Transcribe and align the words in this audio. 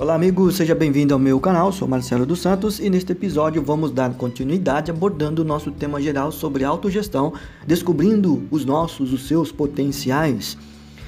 Olá, 0.00 0.14
amigo, 0.14 0.48
seja 0.52 0.76
bem-vindo 0.76 1.12
ao 1.12 1.18
meu 1.18 1.40
canal. 1.40 1.72
Sou 1.72 1.88
Marcelo 1.88 2.24
dos 2.24 2.38
Santos 2.38 2.78
e 2.78 2.88
neste 2.88 3.10
episódio 3.10 3.60
vamos 3.60 3.90
dar 3.90 4.14
continuidade 4.14 4.92
abordando 4.92 5.42
o 5.42 5.44
nosso 5.44 5.72
tema 5.72 6.00
geral 6.00 6.30
sobre 6.30 6.62
autogestão, 6.62 7.32
descobrindo 7.66 8.46
os 8.48 8.64
nossos, 8.64 9.12
os 9.12 9.26
seus 9.26 9.50
potenciais. 9.50 10.56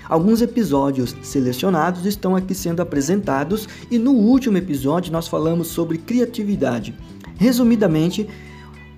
Alguns 0.09 0.43
episódios 0.43 1.15
selecionados 1.23 2.05
estão 2.05 2.35
aqui 2.35 2.53
sendo 2.53 2.83
apresentados 2.83 3.69
e 3.93 3.97
no 3.97 4.11
último 4.11 4.57
episódio 4.57 5.13
nós 5.13 5.29
falamos 5.29 5.69
sobre 5.69 5.97
criatividade. 5.97 6.93
Resumidamente, 7.39 8.29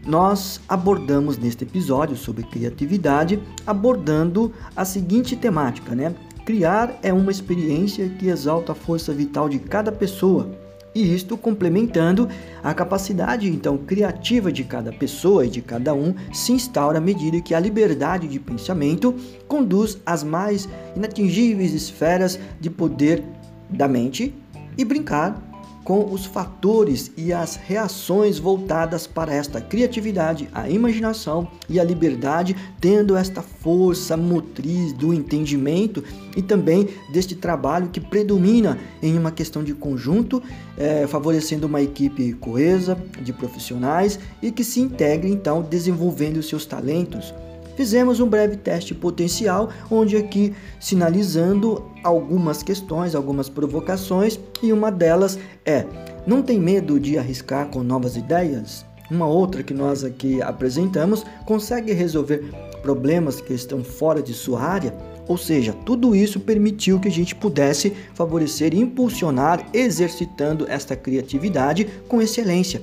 nós 0.06 0.58
abordamos 0.66 1.36
neste 1.36 1.64
episódio 1.64 2.16
sobre 2.16 2.44
criatividade, 2.44 3.38
abordando 3.66 4.54
a 4.74 4.86
seguinte 4.86 5.36
temática, 5.36 5.94
né? 5.94 6.14
Criar 6.44 6.98
é 7.02 7.12
uma 7.12 7.30
experiência 7.30 8.08
que 8.08 8.28
exalta 8.28 8.72
a 8.72 8.74
força 8.74 9.12
vital 9.12 9.48
de 9.48 9.60
cada 9.60 9.92
pessoa, 9.92 10.50
e 10.92 11.14
isto 11.14 11.36
complementando 11.36 12.28
a 12.62 12.74
capacidade 12.74 13.48
então 13.48 13.78
criativa 13.78 14.50
de 14.50 14.64
cada 14.64 14.92
pessoa 14.92 15.46
e 15.46 15.50
de 15.50 15.62
cada 15.62 15.94
um 15.94 16.14
se 16.32 16.52
instaura 16.52 16.98
à 16.98 17.00
medida 17.00 17.40
que 17.40 17.54
a 17.54 17.60
liberdade 17.60 18.26
de 18.26 18.40
pensamento 18.40 19.14
conduz 19.46 19.98
às 20.04 20.22
mais 20.24 20.68
inatingíveis 20.96 21.72
esferas 21.72 22.38
de 22.60 22.68
poder 22.68 23.22
da 23.70 23.86
mente 23.86 24.34
e 24.76 24.84
brincar 24.84 25.51
com 25.84 26.12
os 26.12 26.24
fatores 26.24 27.10
e 27.16 27.32
as 27.32 27.56
reações 27.56 28.38
voltadas 28.38 29.06
para 29.06 29.34
esta 29.34 29.60
criatividade, 29.60 30.48
a 30.52 30.68
imaginação 30.68 31.48
e 31.68 31.80
a 31.80 31.84
liberdade, 31.84 32.56
tendo 32.80 33.16
esta 33.16 33.42
força 33.42 34.16
motriz 34.16 34.92
do 34.92 35.12
entendimento 35.12 36.02
e 36.36 36.42
também 36.42 36.88
deste 37.12 37.34
trabalho 37.34 37.88
que 37.88 38.00
predomina 38.00 38.78
em 39.02 39.18
uma 39.18 39.30
questão 39.30 39.62
de 39.62 39.74
conjunto, 39.74 40.42
é, 40.76 41.06
favorecendo 41.06 41.66
uma 41.66 41.82
equipe 41.82 42.32
coesa 42.34 42.96
de 43.20 43.32
profissionais 43.32 44.18
e 44.40 44.50
que 44.50 44.64
se 44.64 44.80
integre 44.80 45.30
então 45.30 45.62
desenvolvendo 45.62 46.42
seus 46.42 46.64
talentos 46.64 47.34
Fizemos 47.76 48.20
um 48.20 48.28
breve 48.28 48.56
teste 48.56 48.94
potencial, 48.94 49.70
onde 49.90 50.16
aqui 50.16 50.54
sinalizando 50.78 51.84
algumas 52.02 52.62
questões, 52.62 53.14
algumas 53.14 53.48
provocações, 53.48 54.38
e 54.62 54.72
uma 54.72 54.90
delas 54.90 55.38
é: 55.64 55.86
não 56.26 56.42
tem 56.42 56.58
medo 56.60 57.00
de 57.00 57.18
arriscar 57.18 57.68
com 57.68 57.82
novas 57.82 58.16
ideias? 58.16 58.84
Uma 59.10 59.26
outra 59.26 59.62
que 59.62 59.74
nós 59.74 60.04
aqui 60.04 60.40
apresentamos 60.40 61.24
consegue 61.44 61.92
resolver 61.92 62.50
problemas 62.80 63.40
que 63.40 63.52
estão 63.52 63.84
fora 63.84 64.22
de 64.22 64.32
sua 64.32 64.62
área? 64.62 64.94
Ou 65.28 65.36
seja, 65.36 65.72
tudo 65.72 66.16
isso 66.16 66.40
permitiu 66.40 66.98
que 66.98 67.08
a 67.08 67.10
gente 67.10 67.34
pudesse 67.34 67.92
favorecer 68.14 68.74
e 68.74 68.80
impulsionar, 68.80 69.66
exercitando 69.72 70.66
esta 70.68 70.96
criatividade 70.96 71.86
com 72.08 72.20
excelência. 72.20 72.82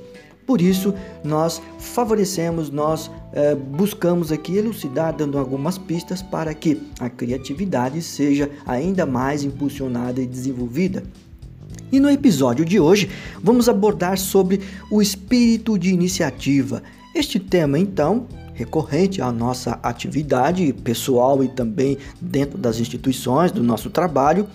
Por 0.49 0.61
isso, 0.61 0.95
nós 1.23 1.61
favorecemos, 1.77 2.71
nós 2.71 3.11
é, 3.31 3.53
buscamos 3.53 4.31
aqui 4.31 4.57
elucidar, 4.57 5.15
dando 5.15 5.37
algumas 5.37 5.77
pistas 5.77 6.23
para 6.23 6.51
que 6.55 6.81
a 6.99 7.07
criatividade 7.07 8.01
seja 8.01 8.49
ainda 8.65 9.05
mais 9.05 9.43
impulsionada 9.43 10.19
e 10.19 10.25
desenvolvida. 10.25 11.03
E 11.91 11.99
no 11.99 12.09
episódio 12.09 12.65
de 12.65 12.79
hoje, 12.79 13.11
vamos 13.43 13.69
abordar 13.69 14.17
sobre 14.17 14.59
o 14.89 15.03
espírito 15.03 15.77
de 15.77 15.93
iniciativa. 15.93 16.81
Este 17.13 17.39
tema, 17.39 17.77
então, 17.77 18.25
recorrente 18.55 19.21
à 19.21 19.31
nossa 19.31 19.77
atividade 19.83 20.73
pessoal 20.83 21.43
e 21.43 21.47
também 21.47 21.95
dentro 22.19 22.57
das 22.57 22.79
instituições 22.79 23.51
do 23.51 23.61
nosso 23.61 23.91
trabalho, 23.91 24.47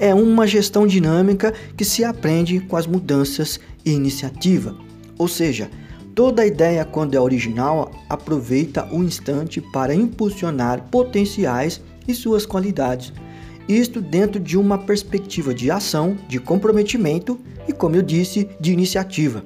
é 0.00 0.14
uma 0.14 0.46
gestão 0.46 0.86
dinâmica 0.86 1.52
que 1.76 1.84
se 1.84 2.02
aprende 2.02 2.58
com 2.60 2.74
as 2.74 2.86
mudanças 2.86 3.60
e 3.84 3.90
iniciativa. 3.90 4.74
Ou 5.22 5.28
seja, 5.28 5.70
toda 6.16 6.44
ideia, 6.44 6.84
quando 6.84 7.14
é 7.14 7.20
original, 7.20 7.92
aproveita 8.08 8.88
o 8.90 9.04
instante 9.04 9.60
para 9.60 9.94
impulsionar 9.94 10.88
potenciais 10.90 11.80
e 12.08 12.12
suas 12.12 12.44
qualidades. 12.44 13.12
Isto 13.68 14.00
dentro 14.00 14.40
de 14.40 14.58
uma 14.58 14.76
perspectiva 14.78 15.54
de 15.54 15.70
ação, 15.70 16.16
de 16.26 16.40
comprometimento 16.40 17.38
e, 17.68 17.72
como 17.72 17.94
eu 17.94 18.02
disse, 18.02 18.48
de 18.58 18.72
iniciativa. 18.72 19.44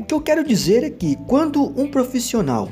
O 0.00 0.04
que 0.04 0.12
eu 0.12 0.20
quero 0.20 0.42
dizer 0.42 0.82
é 0.82 0.90
que 0.90 1.14
quando 1.28 1.62
um 1.80 1.88
profissional 1.88 2.68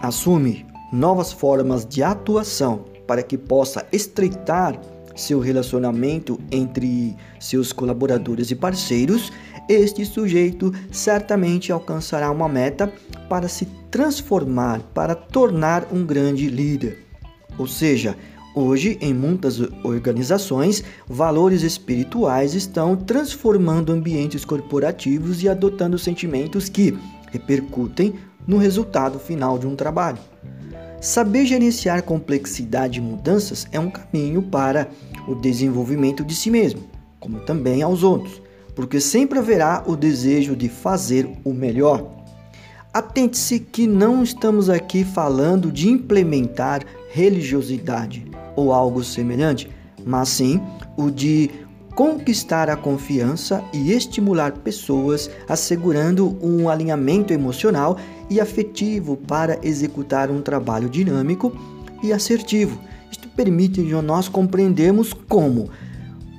assume 0.00 0.64
novas 0.92 1.32
formas 1.32 1.84
de 1.84 2.04
atuação 2.04 2.84
para 3.04 3.20
que 3.20 3.36
possa 3.36 3.84
estreitar 3.90 4.80
seu 5.16 5.38
relacionamento 5.40 6.38
entre 6.50 7.16
seus 7.38 7.72
colaboradores 7.72 8.50
e 8.50 8.54
parceiros, 8.54 9.32
este 9.68 10.04
sujeito 10.04 10.72
certamente 10.90 11.72
alcançará 11.72 12.30
uma 12.30 12.48
meta 12.48 12.92
para 13.28 13.48
se 13.48 13.66
transformar, 13.90 14.80
para 14.92 15.14
tornar 15.14 15.88
um 15.92 16.04
grande 16.04 16.48
líder. 16.48 17.04
Ou 17.56 17.66
seja, 17.66 18.16
hoje 18.54 18.98
em 19.00 19.14
muitas 19.14 19.60
organizações, 19.82 20.84
valores 21.08 21.62
espirituais 21.62 22.54
estão 22.54 22.96
transformando 22.96 23.92
ambientes 23.92 24.44
corporativos 24.44 25.42
e 25.42 25.48
adotando 25.48 25.98
sentimentos 25.98 26.68
que 26.68 26.96
repercutem 27.30 28.14
no 28.46 28.58
resultado 28.58 29.18
final 29.18 29.58
de 29.58 29.66
um 29.66 29.74
trabalho. 29.74 30.18
Saber 31.00 31.46
gerenciar 31.46 32.02
complexidade 32.02 32.98
e 32.98 33.02
mudanças 33.02 33.66
é 33.72 33.78
um 33.78 33.90
caminho 33.90 34.42
para 34.42 34.88
o 35.28 35.34
desenvolvimento 35.34 36.24
de 36.24 36.34
si 36.34 36.50
mesmo, 36.50 36.82
como 37.20 37.40
também 37.40 37.82
aos 37.82 38.02
outros 38.02 38.42
porque 38.74 39.00
sempre 39.00 39.38
haverá 39.38 39.82
o 39.86 39.96
desejo 39.96 40.56
de 40.56 40.68
fazer 40.68 41.28
o 41.44 41.52
melhor. 41.52 42.10
Atente-se 42.92 43.58
que 43.58 43.86
não 43.86 44.22
estamos 44.22 44.70
aqui 44.70 45.04
falando 45.04 45.72
de 45.72 45.88
implementar 45.88 46.84
religiosidade 47.10 48.24
ou 48.54 48.72
algo 48.72 49.02
semelhante, 49.02 49.68
mas 50.04 50.28
sim 50.28 50.60
o 50.96 51.10
de 51.10 51.50
conquistar 51.94 52.68
a 52.68 52.76
confiança 52.76 53.62
e 53.72 53.92
estimular 53.92 54.52
pessoas, 54.52 55.30
assegurando 55.48 56.36
um 56.42 56.68
alinhamento 56.68 57.32
emocional 57.32 57.96
e 58.28 58.40
afetivo 58.40 59.16
para 59.16 59.58
executar 59.62 60.30
um 60.30 60.42
trabalho 60.42 60.88
dinâmico 60.88 61.56
e 62.02 62.12
assertivo. 62.12 62.78
Isto 63.10 63.28
permite 63.28 63.80
nós 63.80 64.28
compreendermos 64.28 65.12
como 65.12 65.70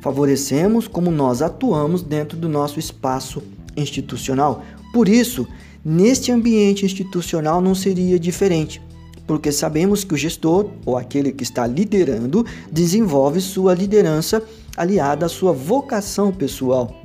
favorecemos 0.06 0.88
como 0.88 1.10
nós 1.10 1.42
atuamos 1.42 2.04
dentro 2.04 2.38
do 2.38 2.48
nosso 2.48 2.78
espaço 2.78 3.42
institucional. 3.76 4.64
Por 4.94 5.10
isso, 5.10 5.48
neste 5.84 6.32
ambiente 6.32 6.86
institucional 6.86 7.60
não 7.60 7.74
seria 7.74 8.20
diferente, 8.20 8.80
porque 9.26 9.52
sabemos 9.52 10.04
que 10.04 10.14
o 10.14 10.18
gestor, 10.18 10.70
ou 10.86 10.96
aquele 10.96 11.32
que 11.32 11.42
está 11.42 11.66
liderando, 11.66 12.46
desenvolve 12.72 13.42
sua 13.42 13.74
liderança 13.74 14.44
aliada 14.78 15.26
à 15.26 15.30
sua 15.30 15.52
vocação 15.52 16.32
pessoal. 16.32 17.02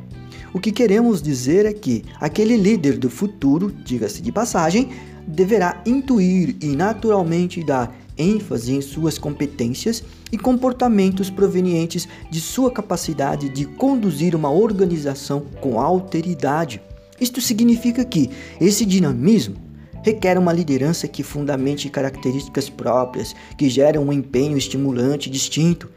O 0.52 0.60
que 0.60 0.70
queremos 0.70 1.22
dizer 1.22 1.64
é 1.64 1.72
que 1.72 2.04
aquele 2.20 2.54
líder 2.54 2.98
do 2.98 3.08
futuro, 3.08 3.72
diga-se 3.82 4.20
de 4.20 4.30
passagem, 4.30 4.90
deverá 5.26 5.82
intuir 5.86 6.54
e 6.60 6.76
naturalmente 6.76 7.64
dar 7.64 7.96
ênfase 8.18 8.74
em 8.74 8.82
suas 8.82 9.16
competências 9.16 10.04
e 10.32 10.38
comportamentos 10.38 11.30
provenientes 11.30 12.08
de 12.30 12.40
sua 12.40 12.70
capacidade 12.70 13.48
de 13.48 13.64
conduzir 13.64 14.34
uma 14.34 14.50
organização 14.50 15.40
com 15.60 15.80
alteridade. 15.80 16.80
Isto 17.20 17.40
significa 17.40 18.04
que 18.04 18.30
esse 18.60 18.84
dinamismo 18.86 19.56
requer 20.02 20.38
uma 20.38 20.52
liderança 20.52 21.06
que 21.06 21.22
fundamente 21.22 21.88
características 21.88 22.68
próprias, 22.68 23.34
que 23.56 23.68
geram 23.68 24.04
um 24.04 24.12
empenho 24.12 24.56
estimulante 24.56 25.28
distinto. 25.28 25.90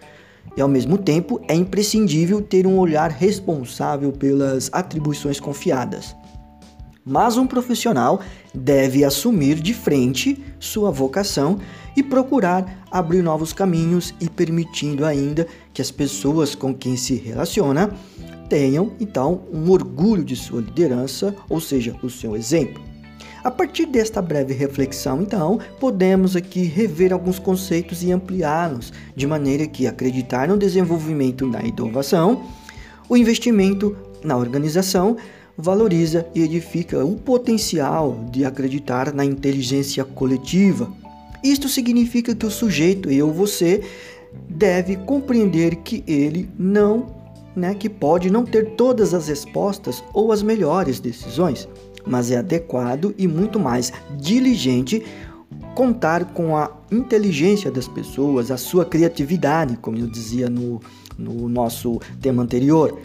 E 0.57 0.61
ao 0.61 0.67
mesmo 0.67 0.97
tempo 0.97 1.41
é 1.47 1.55
imprescindível 1.55 2.41
ter 2.41 2.67
um 2.67 2.77
olhar 2.77 3.09
responsável 3.09 4.11
pelas 4.11 4.69
atribuições 4.73 5.39
confiadas. 5.39 6.15
Mas 7.05 7.37
um 7.37 7.45
profissional 7.45 8.21
deve 8.53 9.03
assumir 9.03 9.59
de 9.59 9.73
frente 9.73 10.41
sua 10.59 10.89
vocação 10.89 11.59
e 11.97 12.01
procurar 12.01 12.85
abrir 12.89 13.21
novos 13.21 13.51
caminhos 13.51 14.13
e 14.21 14.29
permitindo 14.29 15.05
ainda 15.05 15.45
que 15.73 15.81
as 15.81 15.91
pessoas 15.91 16.55
com 16.55 16.73
quem 16.73 16.95
se 16.95 17.15
relaciona 17.15 17.91
tenham 18.47 18.93
então 18.99 19.41
um 19.51 19.69
orgulho 19.69 20.23
de 20.23 20.35
sua 20.35 20.61
liderança, 20.61 21.35
ou 21.49 21.59
seja, 21.59 21.95
o 22.01 22.09
seu 22.09 22.35
exemplo. 22.35 22.81
A 23.43 23.51
partir 23.51 23.85
desta 23.85 24.21
breve 24.21 24.53
reflexão, 24.53 25.21
então, 25.21 25.59
podemos 25.79 26.35
aqui 26.35 26.63
rever 26.63 27.11
alguns 27.11 27.39
conceitos 27.39 28.01
e 28.01 28.11
ampliá-los, 28.11 28.93
de 29.13 29.27
maneira 29.27 29.67
que 29.67 29.85
acreditar 29.85 30.47
no 30.47 30.57
desenvolvimento 30.57 31.49
da 31.49 31.61
inovação, 31.61 32.43
o 33.09 33.17
investimento 33.17 33.97
na 34.23 34.37
organização 34.37 35.17
valoriza 35.57 36.25
e 36.33 36.41
edifica 36.41 37.05
o 37.05 37.15
potencial 37.15 38.25
de 38.31 38.43
acreditar 38.45 39.13
na 39.13 39.23
inteligência 39.23 40.03
coletiva. 40.03 40.91
Isto 41.43 41.67
significa 41.69 42.33
que 42.33 42.45
o 42.45 42.51
sujeito, 42.51 43.09
eu, 43.09 43.31
você, 43.31 43.83
deve 44.49 44.95
compreender 44.95 45.77
que 45.77 46.03
ele 46.07 46.49
não 46.57 47.23
né, 47.55 47.75
que 47.75 47.87
pode 47.89 48.31
não 48.31 48.43
ter 48.43 48.71
todas 48.71 49.13
as 49.13 49.27
respostas 49.27 50.03
ou 50.13 50.31
as 50.31 50.41
melhores 50.41 50.99
decisões, 50.99 51.67
mas 52.05 52.31
é 52.31 52.37
adequado 52.37 53.13
e 53.17 53.27
muito 53.27 53.59
mais 53.59 53.93
diligente 54.17 55.03
contar 55.75 56.25
com 56.33 56.57
a 56.57 56.71
inteligência 56.91 57.71
das 57.71 57.87
pessoas, 57.87 58.51
a 58.51 58.57
sua 58.57 58.85
criatividade, 58.85 59.77
como 59.77 59.97
eu 59.97 60.07
dizia 60.07 60.49
no, 60.49 60.81
no 61.17 61.47
nosso 61.47 61.99
tema 62.21 62.43
anterior, 62.43 62.99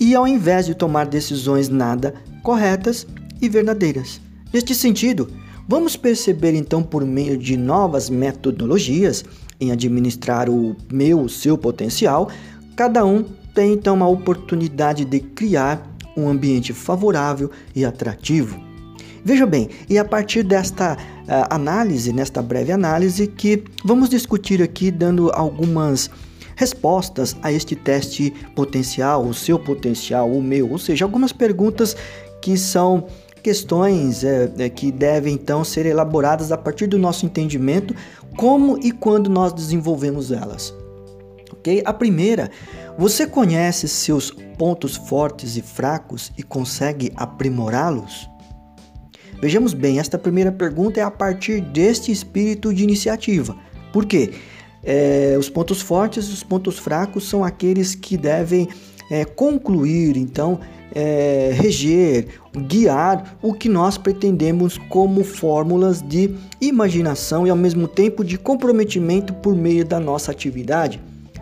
e 0.00 0.14
ao 0.14 0.26
invés 0.26 0.64
de 0.64 0.74
tomar 0.74 1.06
decisões 1.06 1.68
nada 1.68 2.14
corretas 2.42 3.06
e 3.40 3.48
verdadeiras. 3.48 4.20
Neste 4.52 4.74
sentido, 4.74 5.30
vamos 5.68 5.96
perceber 5.96 6.54
então 6.54 6.82
por 6.82 7.04
meio 7.04 7.36
de 7.36 7.56
novas 7.56 8.08
metodologias 8.08 9.24
em 9.60 9.70
administrar 9.70 10.48
o 10.48 10.74
meu, 10.90 11.20
o 11.20 11.28
seu 11.28 11.58
potencial, 11.58 12.30
cada 12.74 13.04
um 13.04 13.22
tem 13.54 13.74
então 13.74 14.02
a 14.02 14.08
oportunidade 14.08 15.04
de 15.04 15.20
criar 15.20 15.86
um 16.16 16.28
ambiente 16.28 16.72
favorável 16.72 17.50
e 17.76 17.84
atrativo. 17.84 18.58
Veja 19.22 19.44
bem, 19.44 19.68
e 19.88 19.98
a 19.98 20.04
partir 20.04 20.42
desta 20.42 20.94
uh, 20.94 20.96
análise, 21.50 22.10
nesta 22.10 22.40
breve 22.40 22.72
análise, 22.72 23.26
que 23.26 23.62
vamos 23.84 24.08
discutir 24.08 24.62
aqui 24.62 24.90
dando 24.90 25.30
algumas 25.34 26.10
respostas 26.60 27.34
a 27.42 27.50
este 27.50 27.74
teste 27.74 28.30
potencial, 28.54 29.24
o 29.24 29.32
seu 29.32 29.58
potencial, 29.58 30.30
o 30.30 30.42
meu, 30.42 30.70
ou 30.70 30.78
seja, 30.78 31.06
algumas 31.06 31.32
perguntas 31.32 31.96
que 32.42 32.54
são 32.58 33.06
questões 33.42 34.22
é, 34.22 34.52
é, 34.58 34.68
que 34.68 34.92
devem 34.92 35.32
então 35.32 35.64
ser 35.64 35.86
elaboradas 35.86 36.52
a 36.52 36.58
partir 36.58 36.86
do 36.86 36.98
nosso 36.98 37.24
entendimento, 37.24 37.94
como 38.36 38.78
e 38.82 38.92
quando 38.92 39.30
nós 39.30 39.54
desenvolvemos 39.54 40.30
elas. 40.30 40.74
Ok? 41.50 41.82
A 41.82 41.94
primeira, 41.94 42.50
você 42.98 43.26
conhece 43.26 43.88
seus 43.88 44.30
pontos 44.58 44.96
fortes 44.96 45.56
e 45.56 45.62
fracos 45.62 46.30
e 46.36 46.42
consegue 46.42 47.10
aprimorá-los? 47.16 48.28
Vejamos 49.40 49.72
bem, 49.72 49.98
esta 49.98 50.18
primeira 50.18 50.52
pergunta 50.52 51.00
é 51.00 51.02
a 51.02 51.10
partir 51.10 51.62
deste 51.62 52.12
espírito 52.12 52.74
de 52.74 52.84
iniciativa. 52.84 53.56
Por 53.94 54.04
quê? 54.04 54.34
É, 54.82 55.36
os 55.38 55.48
pontos 55.48 55.80
fortes 55.80 56.26
e 56.26 56.32
os 56.32 56.42
pontos 56.42 56.78
fracos 56.78 57.28
são 57.28 57.44
aqueles 57.44 57.94
que 57.94 58.16
devem 58.16 58.68
é, 59.10 59.24
concluir, 59.24 60.16
então, 60.16 60.58
é, 60.94 61.50
reger, 61.52 62.28
guiar 62.66 63.36
o 63.42 63.52
que 63.52 63.68
nós 63.68 63.98
pretendemos 63.98 64.78
como 64.88 65.22
fórmulas 65.22 66.02
de 66.02 66.34
imaginação 66.60 67.46
e 67.46 67.50
ao 67.50 67.56
mesmo 67.56 67.86
tempo 67.86 68.24
de 68.24 68.38
comprometimento 68.38 69.34
por 69.34 69.54
meio 69.54 69.84
da 69.84 70.00
nossa 70.00 70.30
atividade. 70.30 71.00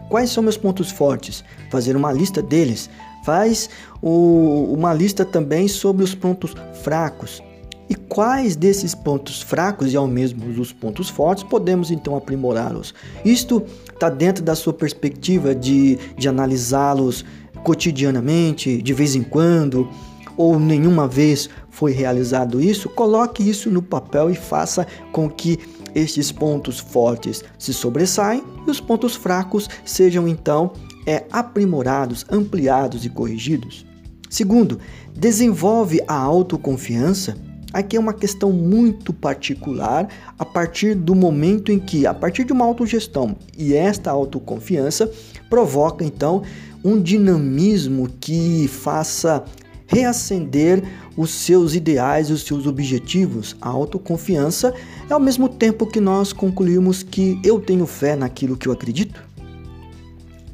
Quais 0.09 0.31
são 0.31 0.43
meus 0.43 0.57
pontos 0.57 0.91
fortes? 0.91 1.45
Fazer 1.71 1.95
uma 1.97 2.13
lista 2.13 2.43
deles. 2.43 2.89
Faz 3.25 3.69
o, 4.01 4.73
uma 4.73 4.95
lista 4.95 5.25
também 5.25 5.69
sobre 5.69 6.03
os 6.03 6.15
pontos 6.15 6.55
fracos. 6.83 7.43
E 7.89 7.95
quais 7.95 8.55
desses 8.55 8.95
pontos 8.95 9.41
fracos 9.41 9.93
e 9.93 9.97
ao 9.97 10.07
mesmo 10.07 10.47
os 10.61 10.73
pontos 10.73 11.09
fortes 11.09 11.43
podemos 11.45 11.91
então 11.91 12.17
aprimorá-los? 12.17 12.95
Isto 13.25 13.63
está 13.93 14.11
dentro 14.11 14.45
da 14.45 14.55
sua 14.55 14.73
perspectiva 14.73 15.55
de, 15.55 15.97
de 16.17 16.29
analisá-los 16.29 17.25
cotidianamente, 17.65 18.81
de 18.83 18.93
vez 18.93 19.15
em 19.15 19.23
quando, 19.23 19.89
ou 20.37 20.59
nenhuma 20.61 21.09
vez 21.09 21.51
foi 21.71 21.93
realizado 21.93 22.61
isso, 22.61 22.89
coloque 22.89 23.49
isso 23.49 23.71
no 23.71 23.83
papel 23.83 24.31
e 24.31 24.35
faça 24.35 24.87
com 25.11 25.29
que 25.29 25.59
estes 25.95 26.31
pontos 26.31 26.79
fortes 26.79 27.43
se 27.59 27.75
sobressaem 27.75 28.43
e 28.67 28.71
os 28.71 28.81
pontos 28.81 29.17
fracos 29.17 29.69
sejam 29.85 30.29
então 30.29 30.73
é, 31.07 31.25
aprimorados, 31.33 32.25
ampliados 32.31 33.05
e 33.05 33.11
corrigidos. 33.11 33.85
Segundo, 34.29 34.79
desenvolve 35.15 36.01
a 36.07 36.15
autoconfiança. 36.15 37.37
Aqui 37.73 37.97
é 37.97 38.01
uma 38.01 38.15
questão 38.15 38.51
muito 38.51 39.13
particular 39.13 40.09
a 40.39 40.45
partir 40.45 40.95
do 40.95 41.15
momento 41.15 41.71
em 41.71 41.79
que, 41.79 42.07
a 42.07 42.15
partir 42.15 42.45
de 42.45 42.53
uma 42.53 42.65
autogestão 42.65 43.37
e 43.57 43.75
esta 43.75 44.11
autoconfiança 44.11 45.11
provoca 45.51 46.03
então 46.03 46.43
um 46.83 47.01
dinamismo 47.01 48.09
que 48.21 48.67
faça 48.69 49.45
reacender 49.87 50.83
os 51.17 51.31
seus 51.31 51.75
ideais 51.75 52.31
os 52.31 52.43
seus 52.43 52.67
objetivos. 52.67 53.55
A 53.61 53.69
autoconfiança 53.69 54.73
é 55.09 55.13
ao 55.13 55.21
mesmo 55.21 55.49
tempo 55.49 55.87
que 55.87 56.01
nós 56.01 56.33
concluímos 56.33 57.03
que 57.03 57.39
eu 57.45 57.61
tenho 57.61 57.87
fé 57.87 58.17
naquilo 58.17 58.57
que 58.57 58.69
eu 58.69 58.73
acredito. 58.73 59.23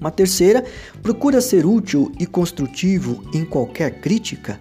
Uma 0.01 0.11
terceira, 0.11 0.65
procura 1.03 1.41
ser 1.41 1.65
útil 1.65 2.11
e 2.19 2.27
construtivo 2.27 3.23
em 3.33 3.45
qualquer 3.45 4.01
crítica, 4.01 4.59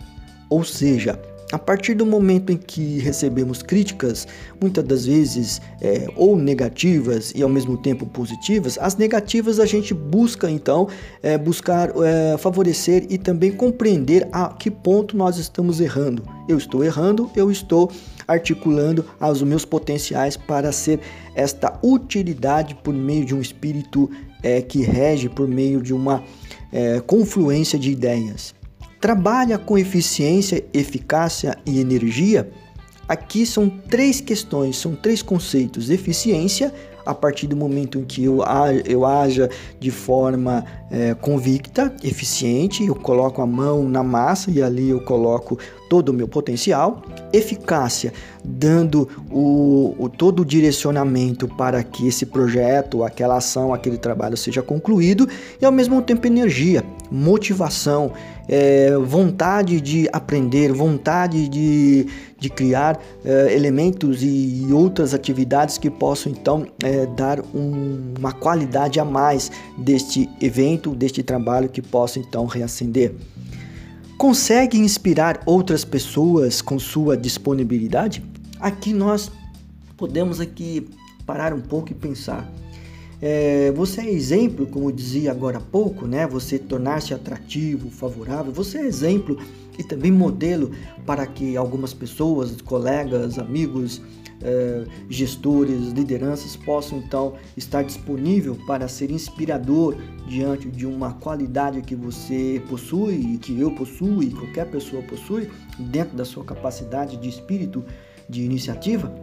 ou 0.50 0.64
seja, 0.64 1.20
a 1.54 1.60
partir 1.60 1.94
do 1.94 2.04
momento 2.04 2.52
em 2.52 2.58
que 2.58 2.98
recebemos 2.98 3.62
críticas, 3.62 4.28
muitas 4.60 4.84
das 4.84 5.06
vezes 5.06 5.62
é, 5.80 6.08
ou 6.16 6.36
negativas 6.36 7.32
e 7.36 7.44
ao 7.44 7.48
mesmo 7.48 7.78
tempo 7.78 8.08
positivas, 8.08 8.76
as 8.82 8.96
negativas 8.96 9.60
a 9.60 9.66
gente 9.68 9.94
busca 9.94 10.50
então 10.50 10.88
é, 11.22 11.38
buscar 11.38 11.92
é, 12.04 12.36
favorecer 12.40 13.06
e 13.08 13.20
também 13.20 13.52
compreender 13.52 14.28
a 14.32 14.48
que 14.48 14.72
ponto 14.72 15.16
nós 15.16 15.38
estamos 15.38 15.80
errando. 15.80 16.24
Eu 16.50 16.58
estou 16.58 16.84
errando, 16.84 17.30
eu 17.36 17.52
estou 17.52 17.92
articulando 18.28 19.06
os 19.22 19.44
meus 19.44 19.64
potenciais 19.64 20.36
para 20.36 20.72
ser 20.72 21.02
esta 21.36 21.80
utilidade 21.84 22.74
por 22.74 22.96
meio 22.96 23.26
de 23.26 23.36
um 23.36 23.42
espírito 23.42 24.10
é, 24.42 24.60
que 24.60 24.82
rege 24.82 25.30
por 25.30 25.48
meio 25.48 25.84
de 25.84 25.94
uma 25.94 26.24
é, 26.72 27.00
confluência 27.00 27.78
de 27.78 27.92
ideias 27.92 28.56
trabalha 29.04 29.58
com 29.58 29.78
eficiência, 29.78 30.64
eficácia 30.74 31.58
e 31.66 31.82
energia, 31.82 32.50
aqui 33.06 33.46
são 33.46 33.68
três 33.68 34.22
questões, 34.22 34.78
são 34.78 34.96
três 34.96 35.22
conceitos: 35.22 35.90
eficiência, 35.90 36.74
a 37.06 37.14
partir 37.14 37.48
do 37.48 37.56
momento 37.58 38.00
em 38.00 38.06
que 38.06 38.24
eu, 38.24 38.40
eu 38.86 39.06
haja 39.06 39.50
de 39.78 39.92
forma 39.92 40.64
é, 40.94 41.16
convicta, 41.16 41.92
eficiente, 42.04 42.86
eu 42.86 42.94
coloco 42.94 43.42
a 43.42 43.48
mão 43.48 43.90
na 43.90 44.04
massa 44.04 44.52
e 44.52 44.62
ali 44.62 44.90
eu 44.90 45.02
coloco 45.02 45.58
todo 45.90 46.10
o 46.10 46.14
meu 46.14 46.28
potencial. 46.28 47.02
Eficácia, 47.34 48.14
dando 48.44 49.10
o, 49.32 49.96
o 49.98 50.08
todo 50.08 50.42
o 50.42 50.46
direcionamento 50.46 51.48
para 51.48 51.84
que 51.84 52.08
esse 52.08 52.28
projeto, 52.28 53.04
aquela 53.04 53.38
ação, 53.38 53.74
aquele 53.74 53.98
trabalho 53.98 54.38
seja 54.38 54.62
concluído 54.62 55.28
e 55.60 55.66
ao 55.66 55.72
mesmo 55.72 56.00
tempo 56.00 56.28
energia, 56.28 56.84
motivação, 57.10 58.12
é, 58.48 58.96
vontade 58.98 59.80
de 59.80 60.10
aprender, 60.12 60.72
vontade 60.74 61.48
de, 61.48 62.08
de 62.38 62.50
criar 62.50 63.00
é, 63.24 63.54
elementos 63.54 64.22
e 64.22 64.68
outras 64.72 65.14
atividades 65.14 65.78
que 65.78 65.90
possam 65.90 66.32
então 66.32 66.66
é, 66.84 67.06
dar 67.06 67.40
um, 67.54 68.14
uma 68.18 68.32
qualidade 68.32 69.00
a 69.00 69.06
mais 69.06 69.52
deste 69.78 70.30
evento, 70.42 70.83
deste 70.92 71.24
trabalho 71.24 71.70
que 71.70 71.82
possa 71.82 72.20
então 72.20 72.46
reacender. 72.46 73.16
Consegue 74.18 74.78
inspirar 74.78 75.42
outras 75.46 75.84
pessoas 75.84 76.62
com 76.62 76.78
sua 76.80 77.18
disponibilidade? 77.18 78.24
Aqui 78.60 78.94
nós 78.94 79.32
podemos 79.98 80.40
aqui 80.40 80.88
parar 81.26 81.54
um 81.54 81.62
pouco 81.62 81.92
e 81.92 81.96
pensar. 81.96 82.50
É, 83.22 83.72
você 83.72 84.02
é 84.02 84.12
exemplo, 84.12 84.68
como 84.68 84.92
dizia 84.92 85.32
agora 85.32 85.58
há 85.58 85.62
pouco, 85.62 86.06
né? 86.06 86.28
Você 86.28 86.60
tornar-se 86.60 87.14
atrativo, 87.14 87.90
favorável. 87.90 88.52
Você 88.52 88.80
é 88.80 88.86
exemplo 88.86 89.38
e 89.78 89.84
também 89.84 90.12
modelo 90.12 90.72
para 91.06 91.26
que 91.26 91.56
algumas 91.56 91.94
pessoas, 91.94 92.60
colegas, 92.62 93.40
amigos, 93.40 94.02
é, 94.44 94.84
gestores, 95.10 95.92
lideranças 95.94 96.56
possam 96.56 97.00
então 97.00 97.34
estar 97.56 97.84
disponível 97.84 98.58
para 98.68 98.88
ser 98.88 99.10
inspirador 99.10 99.96
diante 100.28 100.70
de 100.70 100.86
uma 100.86 101.14
qualidade 101.14 101.82
que 101.82 101.96
você 101.96 102.62
possui, 102.70 103.38
que 103.42 103.60
eu 103.60 103.72
possuo 103.72 104.22
e 104.22 104.30
qualquer 104.32 104.70
pessoa 104.70 105.02
possui 105.04 105.50
dentro 105.80 106.16
da 106.16 106.26
sua 106.26 106.44
capacidade 106.44 107.18
de 107.18 107.30
espírito 107.30 107.84
de 108.30 108.44
iniciativa. 108.44 109.14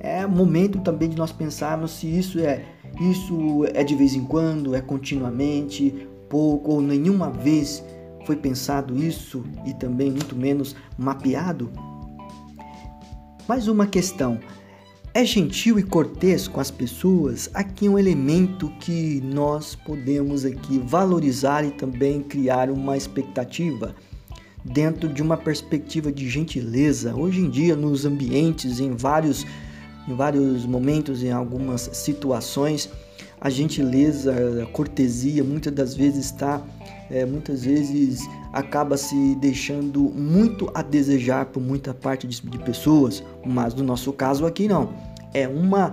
É 0.00 0.26
momento 0.26 0.80
também 0.80 1.08
de 1.08 1.16
nós 1.16 1.32
pensarmos 1.32 1.92
se 1.92 2.06
isso 2.06 2.38
é 2.38 2.64
isso 3.00 3.64
é 3.74 3.82
de 3.82 3.94
vez 3.94 4.14
em 4.14 4.24
quando, 4.24 4.74
é 4.74 4.80
continuamente, 4.80 6.06
pouco 6.28 6.72
ou 6.72 6.80
nenhuma 6.80 7.30
vez 7.30 7.84
foi 8.24 8.36
pensado 8.36 8.96
isso 8.96 9.44
e 9.66 9.74
também 9.74 10.10
muito 10.10 10.34
menos 10.36 10.76
mapeado? 10.96 11.70
Mais 13.46 13.68
uma 13.68 13.86
questão. 13.86 14.40
É 15.12 15.22
gentil 15.22 15.78
e 15.78 15.82
cortês 15.82 16.48
com 16.48 16.60
as 16.60 16.70
pessoas? 16.70 17.50
Aqui 17.52 17.86
é 17.86 17.90
um 17.90 17.98
elemento 17.98 18.70
que 18.80 19.20
nós 19.22 19.74
podemos 19.74 20.46
aqui 20.46 20.78
valorizar 20.78 21.62
e 21.62 21.70
também 21.70 22.22
criar 22.22 22.70
uma 22.70 22.96
expectativa 22.96 23.94
dentro 24.64 25.10
de 25.10 25.22
uma 25.22 25.36
perspectiva 25.36 26.10
de 26.10 26.26
gentileza. 26.26 27.14
Hoje 27.14 27.40
em 27.40 27.50
dia, 27.50 27.76
nos 27.76 28.06
ambientes, 28.06 28.80
em 28.80 28.92
vários 28.92 29.44
em 30.08 30.14
vários 30.14 30.64
momentos, 30.64 31.22
em 31.22 31.30
algumas 31.30 31.82
situações, 31.92 32.90
a 33.40 33.50
gentileza, 33.50 34.62
a 34.62 34.66
cortesia, 34.66 35.44
muitas 35.44 35.72
das 35.72 35.94
vezes 35.94 36.26
está, 36.26 36.62
é, 37.10 37.24
muitas 37.24 37.64
vezes 37.64 38.20
acaba 38.52 38.96
se 38.96 39.34
deixando 39.36 40.00
muito 40.00 40.70
a 40.74 40.82
desejar 40.82 41.46
por 41.46 41.62
muita 41.62 41.92
parte 41.92 42.26
de, 42.26 42.40
de 42.40 42.58
pessoas, 42.58 43.22
mas 43.44 43.74
no 43.74 43.84
nosso 43.84 44.12
caso 44.12 44.46
aqui 44.46 44.68
não. 44.68 44.94
É 45.32 45.48
uma 45.48 45.92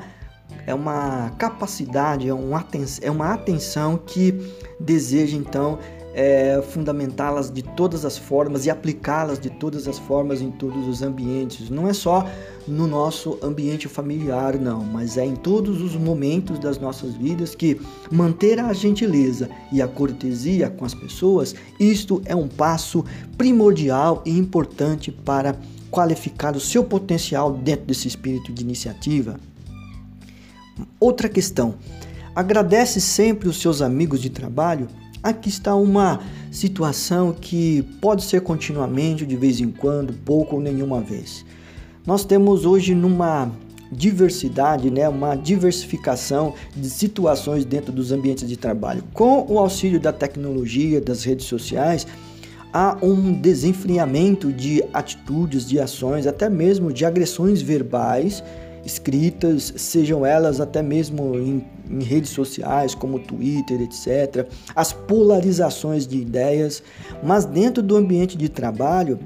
é 0.68 0.74
uma 0.74 1.32
capacidade, 1.38 2.28
é, 2.28 2.34
um 2.34 2.56
aten 2.56 2.86
é 3.02 3.10
uma 3.10 3.34
atenção 3.34 3.98
que 3.98 4.34
deseja 4.80 5.36
então 5.38 5.80
é, 6.14 6.62
fundamentá-las 6.72 7.50
de 7.50 7.62
todas 7.62 8.04
as 8.04 8.18
formas 8.18 8.66
e 8.66 8.70
aplicá-las 8.70 9.40
de 9.40 9.50
todas 9.50 9.88
as 9.88 9.98
formas 9.98 10.42
em 10.42 10.52
todos 10.52 10.88
os 10.88 11.02
ambientes. 11.02 11.70
Não 11.70 11.88
é 11.88 11.94
só 11.94 12.28
no 12.68 12.86
nosso 12.86 13.40
ambiente 13.42 13.88
familiar, 13.88 14.58
não, 14.60 14.84
mas 14.84 15.18
é 15.18 15.26
em 15.26 15.36
todos 15.36 15.82
os 15.82 15.96
momentos 15.96 16.60
das 16.60 16.78
nossas 16.78 17.16
vidas 17.16 17.56
que 17.56 17.80
manter 18.12 18.60
a 18.60 18.74
gentileza 18.74 19.50
e 19.72 19.82
a 19.82 19.88
cortesia 19.88 20.70
com 20.70 20.86
as 20.86 20.94
pessoas, 20.94 21.56
isto 21.80 22.22
é 22.26 22.36
um 22.36 22.48
passo 22.48 23.04
primordial 23.38 24.22
e 24.26 24.38
importante 24.38 25.12
para 25.12 25.56
qualificar 25.90 26.56
o 26.56 26.60
seu 26.60 26.84
potencial 26.84 27.52
dentro 27.52 27.86
desse 27.86 28.08
espírito 28.08 28.52
de 28.52 28.64
iniciativa. 28.64 29.40
Outra 31.00 31.28
questão: 31.28 31.76
agradece 32.36 33.02
sempre 33.02 33.50
os 33.50 33.60
seus 33.60 33.82
amigos 33.82 34.22
de 34.22 34.30
trabalho? 34.30 34.88
Aqui 35.24 35.50
está 35.50 35.76
uma 35.76 36.20
situação 36.52 37.32
que 37.32 37.84
pode 38.02 38.24
ser 38.24 38.42
continuamente, 38.42 39.24
de 39.24 39.36
vez 39.36 39.60
em 39.60 39.70
quando, 39.70 40.14
pouco 40.14 40.56
ou 40.56 40.62
nenhuma 40.62 41.00
vez. 41.00 41.46
Nós 42.06 42.26
temos 42.26 42.66
hoje 42.66 42.96
numa 42.96 43.52
diversidade, 43.92 44.90
né, 44.90 45.08
uma 45.08 45.36
diversificação 45.36 46.56
de 46.76 46.90
situações 46.90 47.66
dentro 47.66 47.92
dos 47.92 48.12
ambientes 48.12 48.50
de 48.50 48.58
trabalho. 48.58 49.04
Com 49.14 49.46
o 49.48 49.60
auxílio 49.60 50.00
da 50.00 50.12
tecnologia, 50.12 51.00
das 51.00 51.24
redes 51.24 51.46
sociais, 51.46 52.08
há 52.74 52.98
um 53.02 53.32
desenfriamento 53.32 54.52
de 54.52 54.84
atitudes, 54.92 55.68
de 55.68 55.80
ações, 55.80 56.26
até 56.26 56.50
mesmo 56.50 56.92
de 56.92 57.06
agressões 57.06 57.62
verbais 57.62 58.44
escritas, 58.86 59.74
sejam 59.78 60.26
elas 60.26 60.60
até 60.60 60.82
mesmo 60.82 61.36
em, 61.36 61.66
em, 61.90 62.04
redes 62.04 62.32
sociais 62.32 62.96
como 62.96 63.20
Twitter, 63.20 63.82
etc., 63.82 64.48
as 64.76 64.92
polarizações 64.92 66.08
de 66.08 66.18
ideias, 66.18 66.82
mas 67.24 67.46
dentro 67.46 67.84
do 67.84 67.96
ambiente 67.96 68.38
de 68.38 68.50
trabalho 68.50 69.20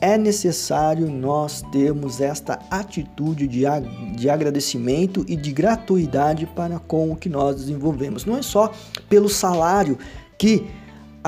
é 0.00 0.18
necessário 0.18 1.08
nós 1.08 1.62
termos 1.70 2.20
esta 2.20 2.58
atitude 2.68 3.46
de, 3.46 3.62
de 4.16 4.28
agradecimento 4.28 5.24
e 5.28 5.36
de 5.36 5.52
gratuidade 5.52 6.44
para 6.44 6.80
com 6.80 7.12
o 7.12 7.16
que 7.16 7.28
nós 7.28 7.54
desenvolvemos. 7.54 8.24
Não 8.24 8.36
é 8.36 8.42
só 8.42 8.72
pelo 9.08 9.28
salário 9.28 9.96
que 10.36 10.66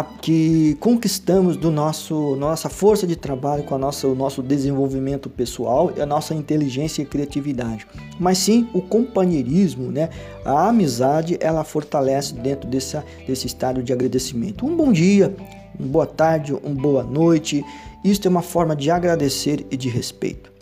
que 0.03 0.77
conquistamos 0.81 1.57
do 1.57 1.71
nosso 1.71 2.35
nossa 2.35 2.69
força 2.69 3.07
de 3.07 3.15
trabalho 3.15 3.63
com 3.63 3.77
a 3.77 3.79
nossa, 3.79 4.09
o 4.09 4.15
nosso 4.15 4.43
desenvolvimento 4.43 5.31
pessoal 5.31 5.93
e 5.97 6.01
a 6.01 6.07
nossa 6.07 6.35
inteligência 6.35 7.03
e 7.03 7.05
criatividade, 7.05 7.87
mas 8.19 8.39
sim 8.39 8.69
o 8.73 8.83
companheirismo, 8.83 9.93
né? 9.93 10.11
A 10.45 10.69
amizade 10.69 11.39
ela 11.41 11.63
fortalece 11.63 12.35
dentro 12.35 12.69
dessa, 12.69 13.05
desse 13.27 13.47
estado 13.47 13.83
de 13.83 13.93
agradecimento. 13.93 14.67
Um 14.67 14.77
bom 14.77 14.91
dia, 14.91 15.35
uma 15.79 15.89
boa 15.89 16.07
tarde, 16.07 16.53
uma 16.53 16.83
boa 16.83 17.05
noite. 17.05 17.65
Isto 18.05 18.27
é 18.27 18.31
uma 18.31 18.43
forma 18.43 18.75
de 18.75 18.91
agradecer 18.91 19.65
e 19.71 19.77
de 19.77 19.89
respeito. 19.89 20.53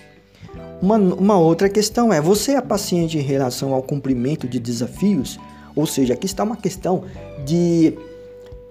Uma, 0.83 0.97
uma 0.97 1.39
outra 1.39 1.71
questão 1.71 2.13
é: 2.13 2.21
você 2.21 2.53
é 2.53 2.61
paciente 2.61 3.17
em 3.17 3.23
relação 3.23 3.73
ao 3.73 3.83
cumprimento 3.83 4.47
de 4.47 4.59
desafios? 4.59 5.39
Ou 5.75 5.87
seja, 5.87 6.13
aqui 6.13 6.27
está 6.27 6.45
uma 6.45 6.57
questão 6.57 7.05
de 7.47 7.97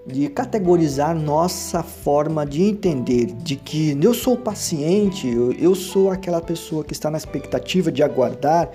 de 0.06 0.28
categorizar 0.28 1.14
nossa 1.14 1.82
forma 1.82 2.44
de 2.44 2.62
entender 2.62 3.26
de 3.26 3.54
que 3.54 3.96
eu 4.02 4.12
sou 4.12 4.36
paciente, 4.36 5.28
eu, 5.58 5.74
sou 5.74 6.10
aquela 6.10 6.40
pessoa 6.40 6.82
que 6.82 6.92
está 6.92 7.10
na 7.10 7.16
expectativa 7.16 7.92
de 7.92 8.02
aguardar 8.02 8.70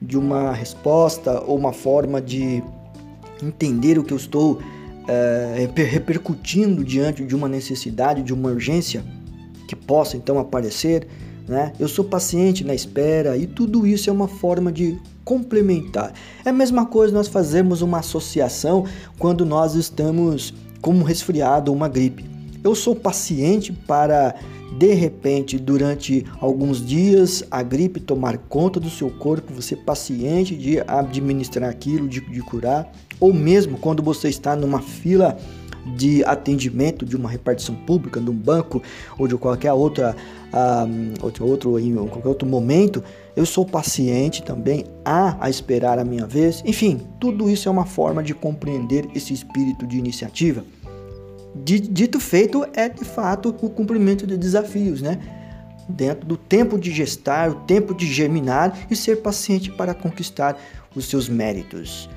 de 0.00 0.18
uma 0.18 0.52
resposta 0.52 1.42
ou 1.46 1.56
uma 1.56 1.72
forma 1.72 2.20
de 2.20 2.62
entender 3.42 3.98
o 3.98 4.04
que 4.04 4.12
eu 4.12 4.18
estou 4.18 4.58
é, 5.08 5.68
repercutindo 5.74 6.84
diante 6.84 7.24
de 7.24 7.34
uma 7.34 7.48
necessidade, 7.48 8.22
de 8.22 8.34
uma 8.34 8.50
urgência 8.50 9.02
que 9.66 9.74
possa 9.74 10.16
então 10.16 10.38
aparecer. 10.38 11.06
Né? 11.48 11.72
Eu 11.78 11.88
sou 11.88 12.04
paciente 12.04 12.64
na 12.64 12.74
espera 12.74 13.36
e 13.36 13.46
tudo 13.46 13.86
isso 13.86 14.10
é 14.10 14.12
uma 14.12 14.28
forma 14.28 14.70
de 14.70 14.98
complementar. 15.24 16.12
É 16.44 16.50
a 16.50 16.52
mesma 16.52 16.84
coisa 16.84 17.14
nós 17.14 17.28
fazemos 17.28 17.80
uma 17.80 18.00
associação 18.00 18.84
quando 19.18 19.46
nós 19.46 19.74
estamos 19.74 20.52
como 20.80 21.00
um 21.00 21.02
resfriado 21.02 21.70
ou 21.70 21.76
uma 21.76 21.88
gripe. 21.88 22.24
Eu 22.62 22.74
sou 22.74 22.94
paciente 22.94 23.72
para 23.72 24.34
de 24.76 24.92
repente, 24.92 25.58
durante 25.58 26.26
alguns 26.38 26.84
dias, 26.84 27.42
a 27.50 27.62
gripe 27.62 27.98
tomar 27.98 28.36
conta 28.36 28.78
do 28.78 28.90
seu 28.90 29.08
corpo, 29.08 29.54
você 29.54 29.74
paciente 29.74 30.54
de 30.54 30.80
administrar 30.86 31.70
aquilo, 31.70 32.06
de, 32.06 32.20
de 32.20 32.40
curar, 32.42 32.92
ou 33.18 33.32
mesmo 33.32 33.78
quando 33.78 34.02
você 34.02 34.28
está 34.28 34.54
numa 34.54 34.82
fila 34.82 35.38
de 35.94 36.24
atendimento 36.24 37.06
de 37.06 37.16
uma 37.16 37.30
repartição 37.30 37.74
pública, 37.74 38.20
de 38.20 38.28
um 38.28 38.34
banco 38.34 38.82
ou 39.18 39.26
de 39.28 39.36
qualquer 39.36 39.72
outra, 39.72 40.16
uh, 40.52 41.24
outro, 41.24 41.46
outro, 41.46 41.78
em 41.78 41.94
qualquer 41.94 42.28
outro 42.28 42.48
momento, 42.48 43.02
eu 43.36 43.44
sou 43.44 43.66
paciente 43.66 44.42
também 44.42 44.86
a, 45.04 45.36
a 45.44 45.50
esperar 45.50 45.98
a 45.98 46.04
minha 46.04 46.26
vez. 46.26 46.62
Enfim, 46.64 47.06
tudo 47.20 47.50
isso 47.50 47.68
é 47.68 47.72
uma 47.72 47.84
forma 47.84 48.22
de 48.22 48.34
compreender 48.34 49.06
esse 49.14 49.32
espírito 49.34 49.86
de 49.86 49.98
iniciativa 49.98 50.64
dito 51.64 52.20
feito 52.20 52.66
é 52.74 52.88
de 52.88 53.04
fato 53.04 53.48
o 53.48 53.70
cumprimento 53.70 54.26
de 54.26 54.36
desafios, 54.36 55.00
né? 55.00 55.18
Dentro 55.88 56.26
do 56.26 56.36
tempo 56.36 56.78
de 56.78 56.90
gestar, 56.90 57.50
o 57.50 57.54
tempo 57.54 57.94
de 57.94 58.12
germinar 58.12 58.76
e 58.90 58.96
ser 58.96 59.22
paciente 59.22 59.70
para 59.70 59.94
conquistar 59.94 60.58
os 60.94 61.06
seus 61.06 61.28
méritos. 61.28 62.10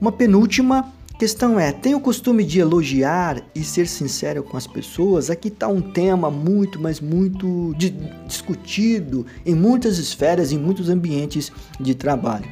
Uma 0.00 0.10
penúltima 0.10 0.90
questão 1.20 1.60
é: 1.60 1.70
tem 1.70 1.94
o 1.94 2.00
costume 2.00 2.42
de 2.42 2.60
elogiar 2.60 3.42
e 3.54 3.62
ser 3.62 3.86
sincero 3.86 4.42
com 4.42 4.56
as 4.56 4.66
pessoas? 4.66 5.28
Aqui 5.28 5.48
está 5.48 5.68
um 5.68 5.82
tema 5.82 6.30
muito, 6.30 6.80
mas 6.80 6.98
muito 6.98 7.74
discutido 8.26 9.26
em 9.44 9.54
muitas 9.54 9.98
esferas, 9.98 10.50
em 10.50 10.56
muitos 10.56 10.88
ambientes 10.88 11.52
de 11.78 11.94
trabalho. 11.94 12.48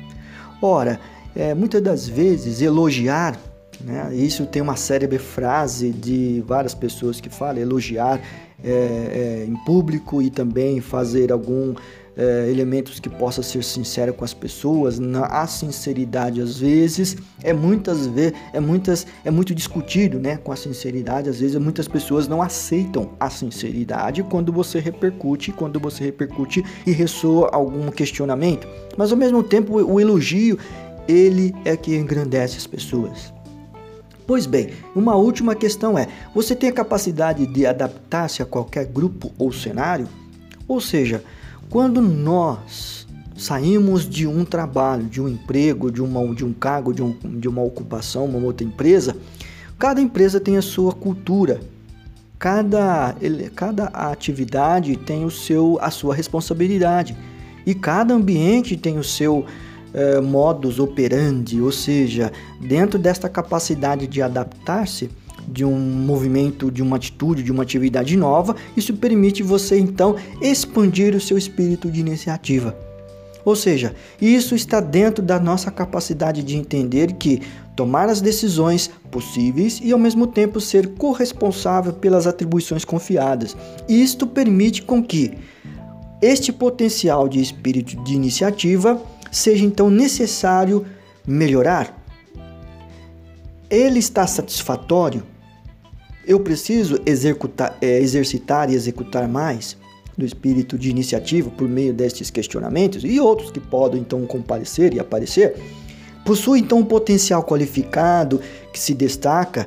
Ora, 0.61 1.01
é, 1.35 1.55
muitas 1.55 1.81
das 1.81 2.07
vezes 2.07 2.61
elogiar 2.61 3.41
né? 3.81 4.13
Isso 4.13 4.45
tem 4.45 4.61
uma 4.61 4.75
célebre 4.75 5.19
frase 5.19 5.91
de 5.91 6.43
várias 6.45 6.75
pessoas 6.75 7.21
que 7.21 7.31
falam, 7.31 7.63
elogiar 7.63 8.21
é, 8.63 8.71
é, 8.71 9.45
em 9.47 9.55
público 9.65 10.21
e 10.21 10.31
também 10.31 10.81
fazer 10.81 11.31
algum 11.31 11.77
é, 12.19 12.51
elementos 12.51 12.99
que 12.99 13.09
possa 13.09 13.43
ser 13.45 13.63
sincero 13.63 14.13
com 14.13 14.25
as 14.25 14.35
pessoas. 14.35 14.99
Na, 14.99 15.27
a 15.27 15.47
sinceridade 15.47 16.41
às 16.41 16.59
vezes 16.59 17.17
é 17.43 17.53
muitas 17.53 18.09
vezes 18.09 18.33
é 18.53 18.59
muitas 18.59 19.07
é 19.25 19.31
muito 19.31 19.55
discutido, 19.55 20.19
né? 20.19 20.37
Com 20.37 20.51
a 20.51 20.57
sinceridade 20.57 21.31
às 21.31 21.39
vezes 21.39 21.57
muitas 21.57 21.87
pessoas 21.87 22.27
não 22.27 22.43
aceitam 22.43 23.11
a 23.21 23.31
sinceridade 23.31 24.25
quando 24.25 24.53
você 24.53 24.81
repercute, 24.81 25.53
quando 25.53 25.79
você 25.79 26.05
repercute 26.05 26.65
e 26.85 26.91
ressoa 26.91 27.51
algum 27.53 27.89
questionamento. 27.91 28.67
Mas 28.97 29.13
ao 29.13 29.17
mesmo 29.17 29.43
tempo 29.43 29.81
o 29.81 30.01
elogio 30.01 30.59
ele 31.07 31.55
é 31.65 31.77
que 31.77 31.97
engrandece 31.97 32.59
as 32.59 32.67
pessoas. 32.67 33.33
Pois 34.27 34.45
bem, 34.45 34.71
uma 34.95 35.15
última 35.15 35.55
questão 35.55 35.97
é: 35.97 36.07
você 36.35 36.55
tem 36.55 36.69
a 36.69 36.73
capacidade 36.73 37.47
de 37.47 37.65
adaptar-se 37.65 38.43
a 38.43 38.45
qualquer 38.45 38.85
grupo 38.85 39.33
ou 39.39 39.51
cenário? 39.51 40.07
Ou 40.67 40.83
seja, 40.83 41.25
quando 41.71 42.01
nós 42.01 43.07
saímos 43.37 44.09
de 44.09 44.27
um 44.27 44.45
trabalho, 44.45 45.05
de 45.05 45.21
um 45.21 45.29
emprego, 45.29 45.91
de, 45.91 46.03
uma, 46.03 46.35
de 46.35 46.45
um 46.45 46.53
cargo, 46.53 46.93
de, 46.93 47.03
um, 47.03 47.13
de 47.13 47.49
uma 47.49 47.63
ocupação, 47.63 48.25
uma 48.25 48.39
outra 48.39 48.67
empresa, 48.67 49.17
cada 49.79 50.01
empresa 50.01 50.41
tem 50.41 50.57
a 50.57 50.63
sua 50.63 50.93
cultura, 50.93 51.61
cada, 52.39 53.15
cada 53.55 53.85
atividade 53.87 54.97
tem 54.97 55.25
o 55.25 55.31
seu, 55.31 55.79
a 55.81 55.91
sua 55.91 56.15
responsabilidade. 56.15 57.17
E 57.65 57.75
cada 57.75 58.15
ambiente 58.15 58.77
tem 58.77 58.99
o 58.99 59.05
seu 59.05 59.45
eh, 59.93 60.21
modus 60.21 60.79
operandi, 60.79 61.61
ou 61.61 61.71
seja, 61.71 62.33
dentro 62.61 62.99
desta 62.99 63.29
capacidade 63.29 64.07
de 64.07 64.23
adaptar-se 64.23 65.11
de 65.51 65.65
um 65.65 65.79
movimento, 65.79 66.71
de 66.71 66.83
uma 66.83 66.97
atitude, 66.97 67.43
de 67.43 67.51
uma 67.51 67.63
atividade 67.63 68.17
nova, 68.17 68.55
isso 68.77 68.95
permite 68.95 69.43
você 69.43 69.79
então 69.79 70.17
expandir 70.41 71.15
o 71.15 71.21
seu 71.21 71.39
espírito 71.39 71.91
de 71.91 72.01
iniciativa. 72.01 72.77
Ou 73.45 73.57
seja, 73.57 73.95
isso 74.21 74.55
está 74.55 74.79
dentro 74.79 75.25
da 75.25 75.41
nossa 75.41 75.71
capacidade 75.71 76.43
de 76.43 76.57
entender 76.57 77.15
que 77.15 77.41
tomar 77.75 78.09
as 78.09 78.21
decisões 78.21 78.91
possíveis 79.11 79.81
e 79.83 79.91
ao 79.91 79.99
mesmo 79.99 80.27
tempo 80.27 80.61
ser 80.61 80.89
corresponsável 80.95 81.93
pelas 81.95 82.27
atribuições 82.27 82.85
confiadas. 82.85 83.57
Isto 83.89 84.27
permite 84.27 84.83
com 84.83 85.03
que 85.03 85.33
este 86.21 86.53
potencial 86.53 87.29
de 87.29 87.41
espírito 87.41 88.03
de 88.03 88.13
iniciativa 88.13 89.01
seja 89.31 89.65
então 89.65 89.89
necessário 89.89 90.85
melhorar. 91.27 91.97
ele 93.71 93.99
está 93.99 94.27
satisfatório? 94.27 95.23
Eu 96.29 96.39
preciso 96.39 97.01
executar, 97.07 97.79
é, 97.81 97.99
exercitar 97.99 98.71
e 98.71 98.75
executar 98.75 99.27
mais 99.27 99.79
do 100.15 100.27
espírito 100.27 100.77
de 100.77 100.91
iniciativa 100.91 101.49
por 101.49 101.67
meio 101.67 101.95
destes 101.95 102.29
questionamentos 102.29 103.03
e 103.03 103.19
outros 103.19 103.51
que 103.51 103.59
podem 103.59 104.03
então 104.03 104.27
comparecer 104.27 104.93
e 104.93 105.01
aparecer. 105.01 105.57
Possui 106.27 106.61
então 106.61 106.81
um 106.81 106.85
potencial 106.85 107.43
qualificado 107.43 108.43
que 108.71 108.79
se 108.79 108.93
destaca 108.93 109.67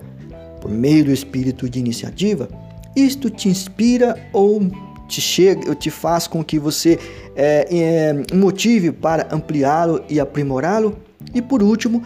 por 0.62 0.70
meio 0.70 1.06
do 1.06 1.12
espírito 1.12 1.68
de 1.68 1.80
iniciativa? 1.80 2.48
Isto 2.96 3.32
te 3.32 3.50
inspira 3.50 4.16
ou 4.32 4.62
te 5.08 5.20
chega, 5.20 5.68
ou 5.68 5.74
te 5.74 5.90
faz 5.90 6.28
com 6.28 6.44
que 6.44 6.60
você 6.60 7.00
é, 7.36 7.68
é, 7.72 8.36
motive 8.36 8.92
para 8.92 9.28
ampliá-lo 9.34 10.04
e 10.08 10.20
aprimorá-lo? 10.20 10.96
E 11.34 11.42
por 11.42 11.64
último, 11.64 12.04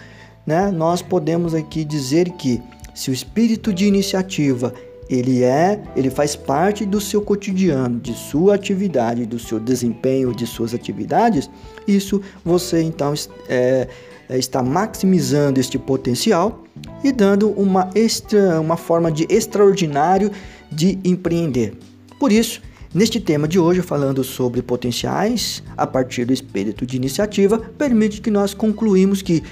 né, 0.47 0.71
nós 0.71 1.01
podemos 1.01 1.53
aqui 1.53 1.83
dizer 1.83 2.29
que 2.31 2.61
se 2.95 3.11
o 3.11 3.13
espírito 3.13 3.71
de 3.73 3.85
iniciativa 3.85 4.73
ele 5.09 5.43
é, 5.43 5.81
ele 5.95 6.09
faz 6.09 6.35
parte 6.35 6.85
do 6.85 6.99
seu 6.99 7.21
cotidiano, 7.21 7.99
de 7.99 8.13
sua 8.13 8.55
atividade, 8.55 9.25
do 9.25 9.37
seu 9.37 9.59
desempenho, 9.59 10.33
de 10.33 10.47
suas 10.47 10.73
atividades, 10.73 11.49
isso 11.87 12.21
você 12.43 12.81
então 12.81 13.13
é, 13.47 13.87
é, 14.27 14.37
está 14.37 14.63
maximizando 14.63 15.59
este 15.59 15.77
potencial 15.77 16.63
e 17.03 17.11
dando 17.11 17.49
uma, 17.51 17.89
extra, 17.93 18.59
uma 18.59 18.77
forma 18.77 19.11
de 19.11 19.27
extraordinário 19.29 20.31
de 20.71 20.97
empreender. 21.03 21.77
Por 22.19 22.31
isso, 22.31 22.61
neste 22.93 23.19
tema 23.19 23.47
de 23.47 23.59
hoje, 23.59 23.81
falando 23.81 24.23
sobre 24.23 24.63
potenciais 24.63 25.61
a 25.77 25.85
partir 25.85 26.25
do 26.25 26.33
espírito 26.33 26.85
de 26.85 26.97
iniciativa, 26.97 27.59
permite 27.59 28.21
que 28.21 28.31
nós 28.31 28.55
concluímos 28.55 29.21
que 29.21 29.43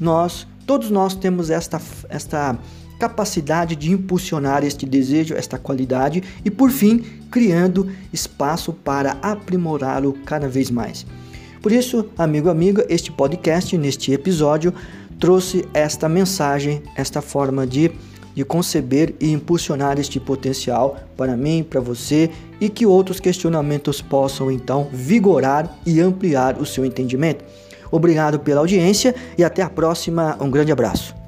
nós, 0.00 0.46
todos 0.66 0.90
nós 0.90 1.14
temos 1.14 1.50
esta, 1.50 1.80
esta 2.08 2.58
capacidade 3.04 3.76
de 3.76 3.92
impulsionar 3.92 4.64
este 4.64 4.86
desejo, 4.86 5.34
esta 5.34 5.58
qualidade 5.58 6.22
e, 6.42 6.50
por 6.50 6.70
fim, 6.70 7.04
criando 7.30 7.90
espaço 8.10 8.72
para 8.72 9.18
aprimorá-lo 9.20 10.14
cada 10.24 10.48
vez 10.48 10.70
mais. 10.70 11.04
Por 11.60 11.70
isso, 11.70 12.06
amigo, 12.16 12.48
amiga, 12.48 12.84
este 12.88 13.12
podcast, 13.12 13.76
neste 13.76 14.10
episódio, 14.12 14.72
trouxe 15.20 15.66
esta 15.74 16.08
mensagem, 16.08 16.82
esta 16.96 17.20
forma 17.20 17.66
de, 17.66 17.90
de 18.34 18.42
conceber 18.42 19.14
e 19.20 19.30
impulsionar 19.30 19.98
este 19.98 20.18
potencial 20.18 20.96
para 21.14 21.36
mim, 21.36 21.62
para 21.62 21.80
você 21.80 22.30
e 22.58 22.70
que 22.70 22.86
outros 22.86 23.20
questionamentos 23.20 24.00
possam 24.00 24.50
então 24.50 24.88
vigorar 24.90 25.78
e 25.84 26.00
ampliar 26.00 26.58
o 26.58 26.64
seu 26.64 26.86
entendimento. 26.86 27.44
Obrigado 27.90 28.40
pela 28.40 28.60
audiência 28.60 29.14
e 29.36 29.44
até 29.44 29.60
a 29.60 29.68
próxima. 29.68 30.38
Um 30.40 30.50
grande 30.50 30.72
abraço. 30.72 31.23